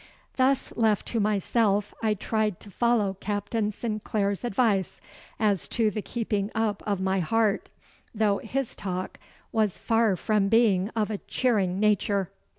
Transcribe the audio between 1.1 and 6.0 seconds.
myself I tried to follow Captain Sinclair's advice as to